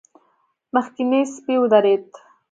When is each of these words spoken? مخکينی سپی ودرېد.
مخکينی 0.75 1.21
سپی 1.33 1.55
ودرېد. 1.61 2.07